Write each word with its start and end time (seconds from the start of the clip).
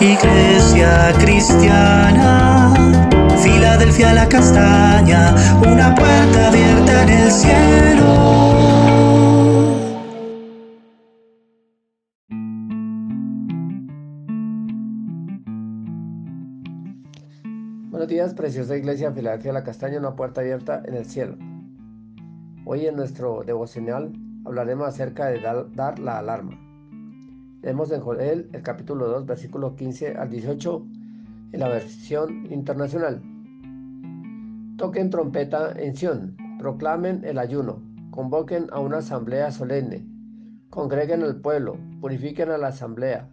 Iglesia 0.00 1.12
cristiana, 1.20 2.74
Filadelfia 3.40 4.12
la 4.12 4.28
castaña, 4.28 5.34
una 5.62 5.94
puerta 5.94 6.48
abierta 6.48 7.02
en 7.04 7.08
el 7.10 7.30
cielo. 7.30 8.14
Buenos 17.90 18.08
días, 18.08 18.34
preciosa 18.34 18.76
Iglesia 18.76 19.12
Filadelfia 19.12 19.52
la 19.52 19.62
castaña, 19.62 20.00
una 20.00 20.16
puerta 20.16 20.40
abierta 20.40 20.82
en 20.86 20.94
el 20.94 21.06
cielo. 21.06 21.36
Hoy 22.66 22.86
en 22.86 22.96
nuestro 22.96 23.44
devocional 23.44 24.12
hablaremos 24.44 24.88
acerca 24.88 25.26
de 25.26 25.40
dar, 25.40 25.98
la 26.00 26.18
alarma. 26.18 26.63
Leemos 27.64 27.90
en 27.92 28.02
Joel 28.02 28.50
el 28.52 28.60
capítulo 28.60 29.08
2, 29.08 29.24
versículo 29.24 29.74
15 29.74 30.18
al 30.18 30.28
18 30.28 30.86
en 31.52 31.60
la 31.60 31.70
versión 31.70 32.52
internacional. 32.52 33.22
Toquen 34.76 35.08
trompeta 35.08 35.72
en 35.72 35.96
Sión, 35.96 36.36
proclamen 36.58 37.24
el 37.24 37.38
ayuno, 37.38 37.82
convoquen 38.10 38.66
a 38.70 38.80
una 38.80 38.98
asamblea 38.98 39.50
solemne, 39.50 40.04
congreguen 40.68 41.22
al 41.22 41.40
pueblo, 41.40 41.78
purifiquen 42.02 42.50
a 42.50 42.58
la 42.58 42.66
asamblea, 42.66 43.30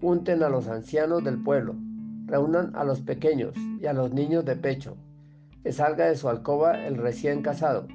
junten 0.00 0.42
a 0.42 0.48
los 0.48 0.68
ancianos 0.68 1.22
del 1.22 1.42
pueblo, 1.42 1.74
reúnan 2.24 2.74
a 2.76 2.82
los 2.82 3.02
pequeños 3.02 3.54
y 3.78 3.84
a 3.84 3.92
los 3.92 4.10
niños 4.10 4.46
de 4.46 4.56
pecho, 4.56 4.96
que 5.62 5.72
salga 5.72 6.06
de 6.06 6.16
su 6.16 6.30
alcoba 6.30 6.86
el 6.86 6.96
recién 6.96 7.42
casado 7.42 7.86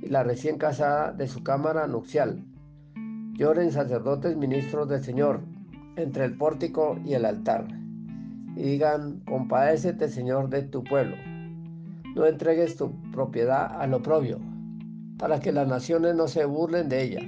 y 0.00 0.08
la 0.08 0.22
recién 0.22 0.56
casada 0.56 1.10
de 1.10 1.26
su 1.26 1.42
cámara 1.42 1.88
nupcial. 1.88 2.44
Lloren 3.36 3.70
sacerdotes 3.70 4.34
ministros 4.34 4.88
del 4.88 5.04
Señor 5.04 5.42
entre 5.96 6.24
el 6.24 6.38
pórtico 6.38 6.98
y 7.04 7.12
el 7.12 7.26
altar. 7.26 7.68
Y 8.56 8.62
digan, 8.62 9.20
compadécete 9.26 10.08
Señor 10.08 10.48
de 10.48 10.62
tu 10.62 10.82
pueblo. 10.82 11.16
No 12.14 12.24
entregues 12.24 12.76
tu 12.76 12.90
propiedad 13.12 13.78
al 13.78 13.92
oprobio, 13.92 14.40
para 15.18 15.38
que 15.38 15.52
las 15.52 15.68
naciones 15.68 16.14
no 16.14 16.28
se 16.28 16.46
burlen 16.46 16.88
de 16.88 17.02
ella. 17.02 17.20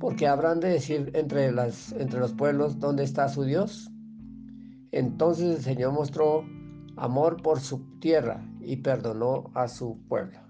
Porque 0.00 0.26
habrán 0.26 0.60
de 0.60 0.70
decir 0.70 1.10
entre, 1.12 1.52
las, 1.52 1.92
entre 1.92 2.20
los 2.20 2.32
pueblos, 2.32 2.78
¿dónde 2.78 3.04
está 3.04 3.28
su 3.28 3.44
Dios? 3.44 3.90
Entonces 4.92 5.56
el 5.56 5.62
Señor 5.62 5.92
mostró 5.92 6.46
amor 6.96 7.42
por 7.42 7.60
su 7.60 7.98
tierra 8.00 8.42
y 8.62 8.76
perdonó 8.76 9.50
a 9.52 9.68
su 9.68 9.98
pueblo. 10.08 10.47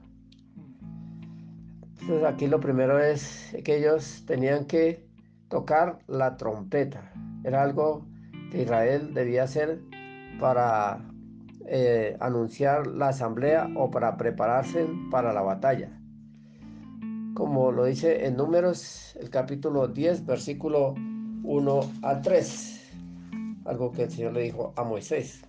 Entonces 2.09 2.27
aquí 2.27 2.47
lo 2.47 2.59
primero 2.59 2.99
es 2.99 3.55
que 3.63 3.77
ellos 3.77 4.25
tenían 4.27 4.65
que 4.65 5.07
tocar 5.51 5.99
la 6.07 6.39
trompeta. 6.39 7.13
Era 7.45 7.63
algo 7.63 8.07
que 8.51 8.63
Israel 8.63 9.13
debía 9.13 9.43
hacer 9.43 9.83
para 10.41 11.05
eh, 11.67 12.17
anunciar 12.19 12.87
la 12.87 13.09
asamblea 13.09 13.69
o 13.77 13.91
para 13.91 14.17
prepararse 14.17 14.87
para 15.11 15.35
la 15.35 15.43
batalla. 15.43 16.01
Como 17.35 17.73
lo 17.73 17.85
dice 17.85 18.25
en 18.25 18.39
Números, 18.39 19.15
el 19.21 19.29
capítulo 19.29 19.87
10, 19.87 20.25
versículo 20.25 20.95
1 21.45 21.81
al 22.01 22.23
3. 22.23 22.91
Algo 23.67 23.93
que 23.93 24.05
el 24.05 24.11
Señor 24.11 24.33
le 24.33 24.45
dijo 24.45 24.73
a 24.77 24.83
Moisés. 24.83 25.43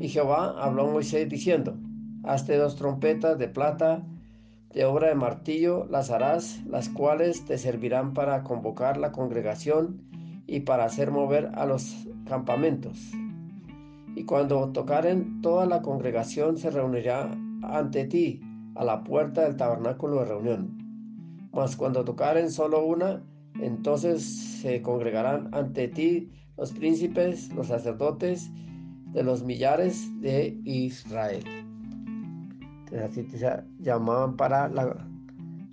Y 0.00 0.08
Jehová 0.08 0.60
habló 0.60 0.88
a 0.88 0.92
Moisés 0.92 1.28
diciendo, 1.28 1.78
hazte 2.24 2.56
dos 2.56 2.74
trompetas 2.74 3.38
de 3.38 3.46
plata 3.46 4.02
de 4.76 4.84
obra 4.84 5.08
de 5.08 5.14
martillo 5.14 5.86
las 5.88 6.10
harás, 6.10 6.62
las 6.66 6.90
cuales 6.90 7.46
te 7.46 7.56
servirán 7.56 8.12
para 8.12 8.42
convocar 8.42 8.98
la 8.98 9.10
congregación 9.10 10.02
y 10.46 10.60
para 10.60 10.84
hacer 10.84 11.10
mover 11.10 11.50
a 11.54 11.64
los 11.64 12.06
campamentos. 12.26 13.10
Y 14.14 14.24
cuando 14.24 14.72
tocaren, 14.72 15.40
toda 15.40 15.64
la 15.64 15.80
congregación 15.80 16.58
se 16.58 16.68
reunirá 16.68 17.34
ante 17.62 18.04
ti 18.04 18.42
a 18.74 18.84
la 18.84 19.02
puerta 19.02 19.44
del 19.44 19.56
tabernáculo 19.56 20.18
de 20.18 20.26
reunión. 20.26 21.48
Mas 21.54 21.74
cuando 21.74 22.04
tocaren 22.04 22.50
solo 22.50 22.84
una, 22.84 23.24
entonces 23.58 24.60
se 24.60 24.82
congregarán 24.82 25.48
ante 25.52 25.88
ti 25.88 26.30
los 26.58 26.72
príncipes, 26.72 27.50
los 27.54 27.68
sacerdotes 27.68 28.50
de 29.14 29.22
los 29.22 29.42
millares 29.42 30.06
de 30.20 30.60
Israel 30.64 31.65
así 33.04 33.24
se 33.24 33.64
llamaban 33.78 34.36
para 34.36 34.68
la 34.68 34.96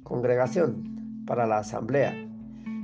congregación, 0.04 1.24
para 1.26 1.46
la 1.46 1.60
asamblea. 1.60 2.14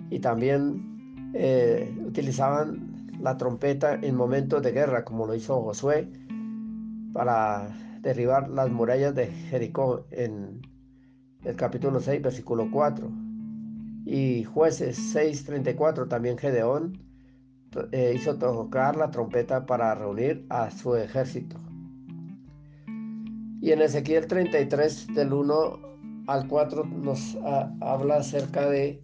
Y 0.10 0.20
también 0.20 1.32
eh, 1.34 1.94
utilizaban 2.06 2.90
la 3.20 3.38
trompeta 3.38 3.96
en 3.96 4.16
momentos 4.16 4.64
de 4.64 4.72
guerra, 4.72 5.04
como 5.04 5.28
lo 5.28 5.36
hizo 5.36 5.62
Josué, 5.62 6.08
para 7.14 7.70
derribar 8.02 8.50
las 8.50 8.70
murallas 8.70 9.14
de 9.14 9.28
Jericó 9.28 10.06
en 10.12 10.62
el 11.44 11.56
capítulo 11.56 12.00
6, 12.00 12.22
versículo 12.22 12.70
4. 12.72 13.10
Y 14.06 14.44
jueces 14.44 14.98
6:34 15.16 16.08
también 16.08 16.38
Gedeón 16.38 17.00
eh, 17.92 18.14
hizo 18.16 18.36
tocar 18.38 18.96
la 18.96 19.12
trompeta 19.12 19.66
para 19.66 19.94
reunir 19.94 20.46
a 20.50 20.72
su 20.72 20.96
ejército. 20.96 21.58
Y 23.62 23.72
en 23.72 23.81
Ezequiel 23.81 24.28
33 24.28 25.14
del 25.14 25.34
1 25.34 25.80
al 26.28 26.47
4 26.47 26.86
nos 26.86 27.38
habla 27.81 28.18
acerca 28.18 28.70
de 28.70 29.03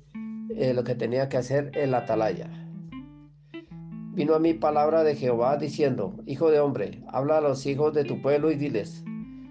eh, 0.56 0.74
lo 0.74 0.84
que 0.84 0.96
tenía 0.96 1.28
que 1.28 1.38
hacer 1.38 1.72
el 1.74 1.94
atalaya. 1.94 2.50
Vino 4.14 4.34
a 4.34 4.40
mí 4.40 4.54
palabra 4.54 5.04
de 5.04 5.16
Jehová 5.16 5.58
diciendo, 5.58 6.16
Hijo 6.26 6.50
de 6.50 6.62
hombre, 6.62 7.04
habla 7.10 7.40
a 7.40 7.42
los 7.42 7.66
hijos 7.66 7.94
de 7.94 8.06
tu 8.06 8.22
pueblo 8.22 8.50
y 8.50 8.56
diles, 8.56 9.04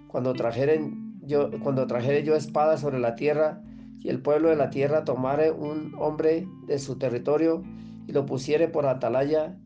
cuando 0.08 0.32
trajeren 0.32 1.20
yo, 1.20 1.50
cuando 1.62 1.86
trajere 1.86 2.22
yo 2.22 2.34
espada 2.34 2.78
sobre 2.78 2.98
la 2.98 3.14
tierra, 3.14 3.60
y 4.00 4.08
el 4.08 4.22
pueblo 4.22 4.48
de 4.50 4.56
la 4.56 4.70
tierra 4.70 5.04
tomare 5.04 5.50
un 5.50 5.94
hombre 5.98 6.46
de 6.66 6.78
su 6.78 6.96
territorio 6.96 7.62
y 8.06 8.12
lo 8.12 8.24
pusiere 8.24 8.68
por 8.68 8.86
atalaya, 8.86 9.58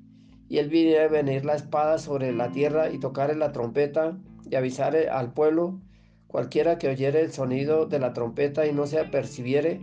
y 0.49 0.59
él 0.59 0.69
viniera 0.69 1.05
a 1.05 1.09
venir 1.09 1.45
la 1.45 1.55
espada 1.55 1.99
sobre 1.99 2.33
la 2.33 2.51
tierra 2.51 2.91
y 2.91 2.99
tocare 2.99 3.37
la 3.37 3.53
trompeta, 3.53 4.19
y 4.51 4.57
avisar 4.57 4.97
al 4.97 5.33
pueblo, 5.33 5.81
cualquiera 6.27 6.79
que 6.79 6.89
oyere 6.89 7.21
el 7.23 7.33
sonido 7.33 7.87
de 7.87 7.99
la 7.99 8.13
trompeta 8.13 8.67
y 8.67 8.73
no 8.73 8.87
se 8.87 9.01
apercibiere, 9.01 9.81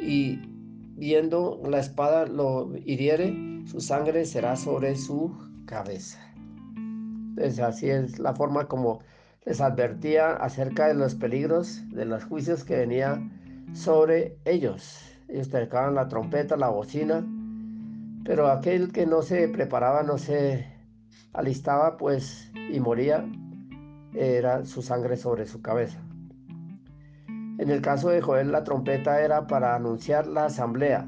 y 0.00 0.40
viendo 0.96 1.60
la 1.68 1.80
espada 1.80 2.26
lo 2.26 2.76
hiriere, 2.76 3.34
su 3.66 3.80
sangre 3.80 4.24
será 4.24 4.56
sobre 4.56 4.96
su 4.96 5.34
cabeza. 5.66 6.20
Entonces 6.76 7.58
así 7.60 7.88
es 7.90 8.18
la 8.18 8.34
forma 8.34 8.68
como 8.68 9.00
les 9.44 9.60
advertía 9.60 10.32
acerca 10.32 10.88
de 10.88 10.94
los 10.94 11.14
peligros, 11.14 11.82
de 11.90 12.04
los 12.04 12.24
juicios 12.24 12.64
que 12.64 12.76
venía 12.76 13.20
sobre 13.72 14.38
ellos. 14.44 15.00
Ellos 15.28 15.48
tocaban 15.48 15.94
la 15.94 16.08
trompeta, 16.08 16.56
la 16.56 16.68
bocina, 16.68 17.24
pero 18.24 18.48
aquel 18.48 18.92
que 18.92 19.06
no 19.06 19.22
se 19.22 19.48
preparaba, 19.48 20.02
no 20.02 20.18
se 20.18 20.66
alistaba, 21.32 21.96
pues, 21.96 22.50
y 22.72 22.78
moría, 22.80 23.24
era 24.14 24.64
su 24.64 24.82
sangre 24.82 25.16
sobre 25.16 25.46
su 25.46 25.60
cabeza. 25.60 26.00
En 27.58 27.70
el 27.70 27.80
caso 27.80 28.08
de 28.08 28.20
Joel, 28.20 28.50
la 28.50 28.64
trompeta 28.64 29.20
era 29.20 29.46
para 29.46 29.74
anunciar 29.76 30.26
la 30.26 30.46
asamblea. 30.46 31.06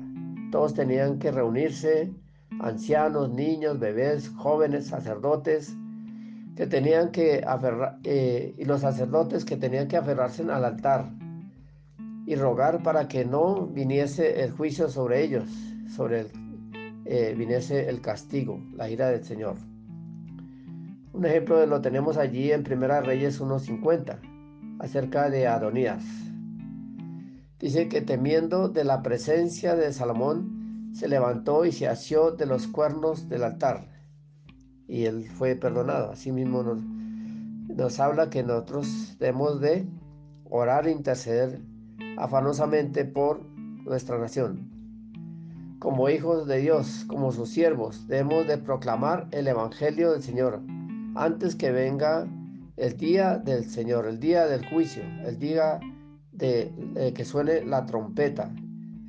Todos 0.53 0.75
tenían 0.75 1.19
que 1.19 1.33
reunirse, 1.33 2.13
ancianos, 2.61 3.31
niños, 3.31 3.79
bebés, 3.81 4.29
jóvenes, 4.29 4.87
sacerdotes, 4.87 5.77
que 6.55 6.67
tenían 6.67 7.11
que 7.11 7.43
aferrar, 7.47 7.99
eh, 8.05 8.55
y 8.57 8.65
los 8.65 8.81
sacerdotes 8.81 9.45
que 9.45 9.57
tenían 9.57 9.89
que 9.89 9.97
aferrarse 9.97 10.43
al 10.43 10.65
altar 10.65 11.11
y 12.27 12.35
rogar 12.35 12.83
para 12.83 13.09
que 13.09 13.25
no 13.25 13.67
viniese 13.67 14.43
el 14.43 14.53
juicio 14.53 14.89
sobre 14.89 15.23
ellos, 15.23 15.49
sobre 15.95 16.21
el, 16.21 16.31
eh, 17.05 17.35
viniese 17.37 17.89
el 17.89 18.01
castigo, 18.01 18.61
la 18.75 18.89
ira 18.89 19.09
del 19.09 19.25
Señor. 19.25 19.57
Un 21.17 21.25
ejemplo 21.25 21.59
de 21.59 21.67
lo 21.67 21.81
tenemos 21.81 22.19
allí 22.19 22.53
en 22.53 22.63
Primera 22.63 23.01
Reyes 23.01 23.41
1.50, 23.41 24.19
acerca 24.81 25.31
de 25.31 25.47
Adonías. 25.47 26.05
Dice 27.59 27.89
que 27.89 28.03
temiendo 28.03 28.69
de 28.69 28.85
la 28.85 29.03
presencia 29.03 29.77
de 29.77 29.95
Salomón, 29.95 30.91
se 30.93 31.09
levantó 31.09 31.65
y 31.65 31.73
se 31.73 31.89
asió 31.89 32.33
de 32.33 32.45
los 32.45 32.67
cuernos 32.67 33.31
del 33.31 33.45
altar. 33.45 33.89
Y 34.87 35.07
él 35.07 35.27
fue 35.31 35.55
perdonado. 35.55 36.11
Asimismo 36.13 36.63
nos, 36.63 36.83
nos 37.75 37.99
habla 37.99 38.29
que 38.29 38.43
nosotros 38.43 39.17
debemos 39.19 39.63
de 39.63 39.89
orar 40.45 40.87
e 40.87 40.91
interceder 40.91 41.63
afanosamente 42.19 43.07
por 43.07 43.43
nuestra 43.87 44.19
nación. 44.19 44.69
Como 45.79 46.11
hijos 46.11 46.47
de 46.47 46.59
Dios, 46.59 47.07
como 47.09 47.33
sus 47.33 47.49
siervos, 47.49 48.07
debemos 48.07 48.47
de 48.47 48.59
proclamar 48.59 49.29
el 49.31 49.49
Evangelio 49.49 50.13
del 50.13 50.23
Señor 50.23 50.61
antes 51.17 51.57
que 51.57 51.71
venga 51.71 52.27
el 52.77 52.97
día 52.97 53.39
del 53.39 53.65
Señor, 53.65 54.07
el 54.07 54.21
día 54.21 54.47
del 54.47 54.67
juicio, 54.67 55.03
el 55.25 55.39
día 55.39 55.81
de, 56.33 57.13
que 57.15 57.25
suene 57.25 57.65
la 57.65 57.87
trompeta, 57.87 58.55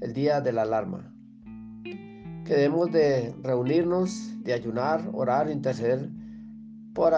el 0.01 0.13
día 0.13 0.41
de 0.41 0.53
la 0.53 0.63
alarma. 0.63 1.13
que 1.83 2.53
debemos 2.53 2.91
de 2.91 3.35
reunirnos, 3.43 4.41
de 4.43 4.53
ayunar, 4.53 5.09
orar, 5.13 5.49
interceder 5.49 6.09
por, 6.93 7.13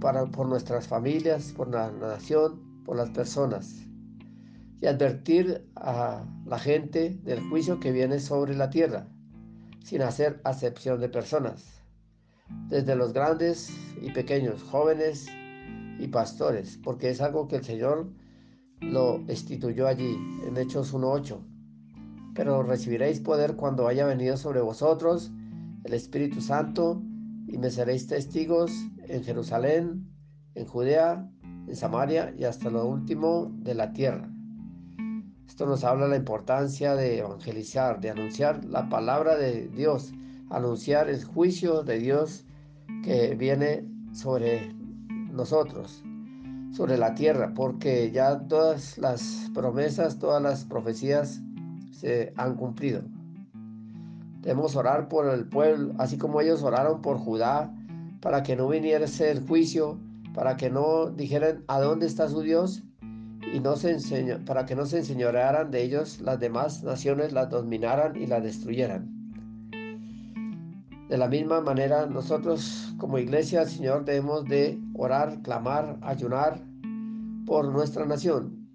por 0.00 0.48
nuestras 0.48 0.88
familias, 0.88 1.52
por 1.54 1.68
la 1.68 1.92
nación, 1.92 2.82
por 2.84 2.96
las 2.96 3.10
personas 3.10 3.86
y 4.80 4.86
advertir 4.86 5.66
a 5.74 6.24
la 6.44 6.58
gente 6.58 7.18
del 7.22 7.40
juicio 7.48 7.80
que 7.80 7.92
viene 7.92 8.18
sobre 8.20 8.54
la 8.54 8.70
tierra, 8.70 9.08
sin 9.84 10.02
hacer 10.02 10.40
acepción 10.44 11.00
de 11.00 11.08
personas, 11.08 11.82
desde 12.68 12.96
los 12.96 13.12
grandes 13.12 13.70
y 14.00 14.10
pequeños, 14.10 14.62
jóvenes 14.62 15.26
y 15.98 16.08
pastores, 16.08 16.78
porque 16.82 17.10
es 17.10 17.20
algo 17.20 17.48
que 17.48 17.56
el 17.56 17.64
Señor 17.64 18.10
lo 18.80 19.18
instituyó 19.28 19.86
allí 19.86 20.16
en 20.46 20.56
Hechos 20.56 20.94
1.8. 20.94 21.40
Pero 22.34 22.62
recibiréis 22.62 23.20
poder 23.20 23.56
cuando 23.56 23.88
haya 23.88 24.06
venido 24.06 24.36
sobre 24.36 24.60
vosotros 24.60 25.32
el 25.84 25.94
Espíritu 25.94 26.40
Santo 26.40 27.02
y 27.46 27.58
me 27.58 27.70
seréis 27.70 28.06
testigos 28.06 28.72
en 29.08 29.22
Jerusalén, 29.22 30.10
en 30.54 30.66
Judea, 30.66 31.30
en 31.66 31.76
Samaria 31.76 32.34
y 32.36 32.44
hasta 32.44 32.70
lo 32.70 32.86
último 32.86 33.50
de 33.60 33.74
la 33.74 33.92
tierra. 33.92 34.28
Esto 35.46 35.64
nos 35.64 35.84
habla 35.84 36.04
de 36.04 36.10
la 36.10 36.16
importancia 36.16 36.94
de 36.96 37.18
evangelizar, 37.18 38.00
de 38.00 38.10
anunciar 38.10 38.64
la 38.64 38.88
palabra 38.88 39.36
de 39.36 39.68
Dios, 39.68 40.12
anunciar 40.50 41.08
el 41.08 41.24
juicio 41.24 41.82
de 41.82 41.98
Dios 41.98 42.44
que 43.02 43.34
viene 43.34 43.84
sobre 44.12 44.72
nosotros, 45.32 46.02
sobre 46.72 46.98
la 46.98 47.14
tierra, 47.14 47.52
porque 47.54 48.10
ya 48.10 48.38
todas 48.46 48.98
las 48.98 49.50
promesas, 49.54 50.18
todas 50.18 50.42
las 50.42 50.64
profecías 50.64 51.40
se 51.92 52.32
han 52.36 52.54
cumplido. 52.56 53.02
Debemos 54.40 54.76
orar 54.76 55.08
por 55.08 55.28
el 55.28 55.48
pueblo, 55.48 55.94
así 55.98 56.18
como 56.18 56.40
ellos 56.40 56.62
oraron 56.62 57.02
por 57.02 57.18
Judá, 57.18 57.72
para 58.20 58.42
que 58.42 58.56
no 58.56 58.68
viniese 58.68 59.30
el 59.30 59.46
juicio, 59.46 59.98
para 60.34 60.56
que 60.56 60.70
no 60.70 61.10
dijeran 61.10 61.64
a 61.66 61.80
dónde 61.80 62.06
está 62.06 62.28
su 62.28 62.42
Dios 62.42 62.82
y 63.52 63.60
no 63.60 63.76
se 63.76 63.96
para 64.44 64.66
que 64.66 64.76
no 64.76 64.86
se 64.86 64.98
enseñorearan 64.98 65.70
de 65.70 65.82
ellos 65.82 66.20
las 66.20 66.38
demás 66.38 66.82
naciones, 66.82 67.32
las 67.32 67.50
dominaran 67.50 68.16
y 68.16 68.26
las 68.26 68.42
destruyeran. 68.42 69.15
De 71.08 71.16
la 71.16 71.28
misma 71.28 71.60
manera, 71.60 72.06
nosotros 72.06 72.92
como 72.98 73.18
iglesia 73.18 73.64
Señor 73.64 74.04
debemos 74.04 74.44
de 74.44 74.80
orar, 74.94 75.40
clamar, 75.42 75.98
ayunar 76.02 76.60
por 77.46 77.70
nuestra 77.70 78.04
nación, 78.04 78.68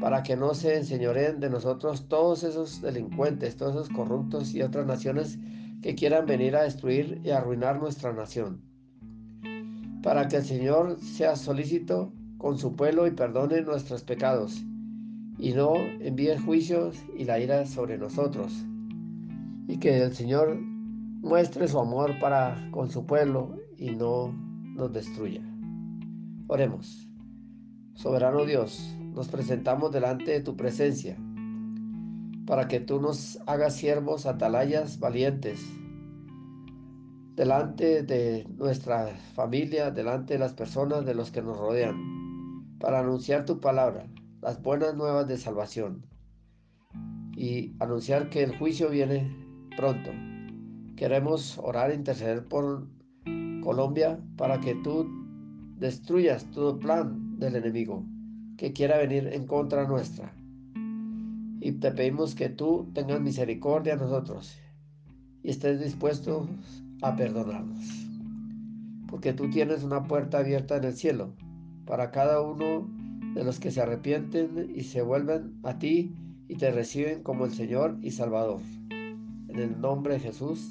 para 0.00 0.22
que 0.22 0.36
no 0.36 0.54
se 0.54 0.76
enseñoreen 0.76 1.40
de 1.40 1.50
nosotros 1.50 2.06
todos 2.06 2.44
esos 2.44 2.80
delincuentes, 2.80 3.56
todos 3.56 3.74
esos 3.74 3.88
corruptos 3.88 4.54
y 4.54 4.62
otras 4.62 4.86
naciones 4.86 5.40
que 5.82 5.96
quieran 5.96 6.26
venir 6.26 6.54
a 6.54 6.62
destruir 6.62 7.20
y 7.24 7.30
arruinar 7.30 7.80
nuestra 7.80 8.12
nación. 8.12 8.62
Para 10.04 10.28
que 10.28 10.36
el 10.36 10.44
Señor 10.44 10.98
sea 11.00 11.34
solícito 11.34 12.12
con 12.38 12.58
su 12.58 12.76
pueblo 12.76 13.08
y 13.08 13.10
perdone 13.10 13.60
nuestros 13.62 14.04
pecados, 14.04 14.64
y 15.36 15.52
no 15.52 15.74
envíe 16.00 16.38
juicios 16.38 16.96
y 17.16 17.24
la 17.24 17.40
ira 17.40 17.66
sobre 17.66 17.98
nosotros. 17.98 18.52
Y 19.66 19.78
que 19.78 20.00
el 20.02 20.14
Señor 20.14 20.58
muestre 21.22 21.68
su 21.68 21.78
amor 21.78 22.18
para 22.18 22.68
con 22.72 22.90
su 22.90 23.06
pueblo 23.06 23.56
y 23.78 23.92
no 23.92 24.32
nos 24.74 24.92
destruya. 24.92 25.40
Oremos. 26.48 27.08
Soberano 27.94 28.44
Dios, 28.44 28.94
nos 29.14 29.28
presentamos 29.28 29.92
delante 29.92 30.32
de 30.32 30.40
tu 30.40 30.56
presencia 30.56 31.16
para 32.46 32.66
que 32.66 32.80
tú 32.80 33.00
nos 33.00 33.38
hagas 33.46 33.76
siervos 33.76 34.26
atalayas 34.26 34.98
valientes 34.98 35.64
delante 37.36 38.02
de 38.02 38.46
nuestra 38.56 39.06
familia, 39.34 39.90
delante 39.90 40.34
de 40.34 40.40
las 40.40 40.52
personas 40.52 41.06
de 41.06 41.14
los 41.14 41.30
que 41.30 41.40
nos 41.40 41.56
rodean, 41.56 41.96
para 42.78 42.98
anunciar 42.98 43.44
tu 43.44 43.60
palabra, 43.60 44.06
las 44.42 44.60
buenas 44.60 44.94
nuevas 44.96 45.28
de 45.28 45.38
salvación 45.38 46.04
y 47.36 47.74
anunciar 47.80 48.28
que 48.28 48.42
el 48.42 48.58
juicio 48.58 48.90
viene 48.90 49.34
pronto. 49.76 50.10
Queremos 51.02 51.58
orar 51.58 51.90
e 51.90 51.96
interceder 51.96 52.46
por 52.46 52.86
Colombia 53.64 54.20
para 54.36 54.60
que 54.60 54.76
tú 54.84 55.04
destruyas 55.76 56.48
todo 56.52 56.78
plan 56.78 57.40
del 57.40 57.56
enemigo 57.56 58.06
que 58.56 58.72
quiera 58.72 58.98
venir 58.98 59.26
en 59.26 59.48
contra 59.48 59.84
nuestra. 59.88 60.32
Y 61.60 61.72
te 61.72 61.90
pedimos 61.90 62.36
que 62.36 62.50
tú 62.50 62.88
tengas 62.94 63.20
misericordia 63.20 63.94
a 63.94 63.96
nosotros 63.96 64.56
y 65.42 65.50
estés 65.50 65.80
dispuesto 65.80 66.46
a 67.02 67.16
perdonarnos. 67.16 67.84
Porque 69.08 69.32
tú 69.32 69.50
tienes 69.50 69.82
una 69.82 70.04
puerta 70.04 70.38
abierta 70.38 70.76
en 70.76 70.84
el 70.84 70.92
cielo 70.92 71.34
para 71.84 72.12
cada 72.12 72.40
uno 72.42 72.88
de 73.34 73.42
los 73.42 73.58
que 73.58 73.72
se 73.72 73.80
arrepienten 73.80 74.70
y 74.72 74.84
se 74.84 75.02
vuelven 75.02 75.58
a 75.64 75.80
ti 75.80 76.14
y 76.46 76.54
te 76.54 76.70
reciben 76.70 77.24
como 77.24 77.44
el 77.44 77.52
Señor 77.52 77.98
y 78.02 78.12
Salvador. 78.12 78.60
En 79.48 79.58
el 79.58 79.80
nombre 79.80 80.14
de 80.14 80.20
Jesús. 80.20 80.70